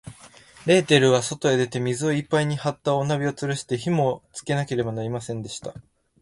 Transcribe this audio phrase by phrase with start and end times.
[0.03, 5.75] あくる日は、朝っぱらから、グレーテルはそとへ出て、水をいっぱいはった大鍋をつるして、火をもしつけなければなりませんでした。